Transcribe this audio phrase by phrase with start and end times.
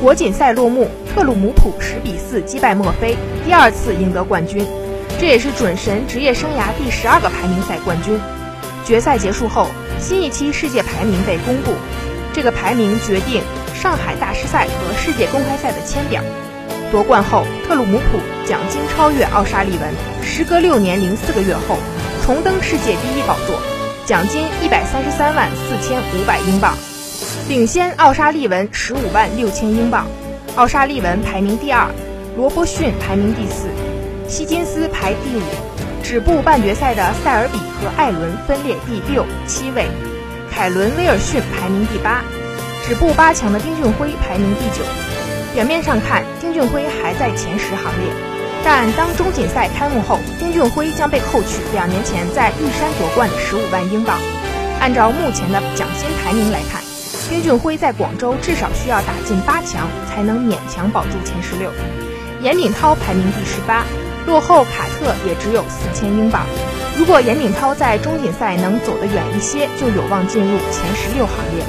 [0.00, 4.64] 国锦赛落幕，特鲁姆普十比四击败墨菲，第二次赢得冠军，
[5.18, 8.16] 这也是准神职业生涯第十二个排名赛冠军。
[8.84, 9.66] 决赛结束后，
[9.98, 11.72] 新一期世界排名被公布，
[12.32, 13.42] 这个排名决定
[13.74, 16.22] 上海大师赛和世界公开赛的签表。
[16.92, 19.92] 夺冠后，特鲁姆普奖金超越奥沙利文，
[20.22, 21.76] 时隔六年零四个月后
[22.24, 23.58] 重登世界第一宝座，
[24.06, 26.78] 奖金一百三十三万四千五百英镑。
[27.48, 30.06] 领先奥沙利文十五万六千英镑，
[30.56, 31.88] 奥沙利文排名第二，
[32.36, 33.68] 罗伯逊排名第四，
[34.28, 35.42] 希金斯排第五。
[36.02, 39.86] 止步半决赛的塞尔比和艾伦分列第六、七位，
[40.50, 42.22] 凯伦威尔逊排名第八。
[42.86, 44.84] 止步八强的丁俊晖排名第九。
[45.54, 48.08] 表面上看，丁俊晖还在前十行列，
[48.64, 54.18] 但当中锦赛开幕后，丁俊晖将被扣取两年前在玉山夺冠的十五万英镑。
[54.80, 56.87] 按照目前的奖金排名来看。
[57.28, 61.70] 丁俊晖在广州至少需要打进八强，才能勉强保住前十六。
[62.42, 63.84] 严炳涛排名第十八，
[64.26, 66.46] 落后卡特也只有四千英镑。
[66.96, 71.64] 如果严炳涛在中锦赛能走得远一些，就有望进入前十六行列。